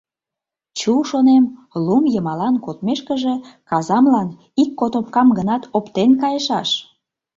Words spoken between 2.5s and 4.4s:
кодмешкыже, казамлан,